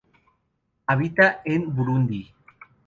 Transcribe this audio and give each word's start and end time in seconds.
Habita 0.87 1.41
en 1.45 1.75
Burundi. 1.75 2.33